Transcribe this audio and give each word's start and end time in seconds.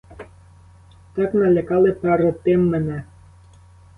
Так 1.15 1.33
налякали 1.33 1.91
перед 1.91 2.41
тим 2.43 2.69
мене. 2.69 3.03